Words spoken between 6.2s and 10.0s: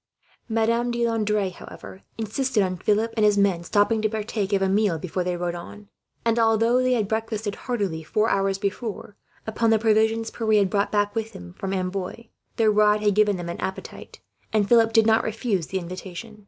and although they had breakfasted heartily, four hours before, upon the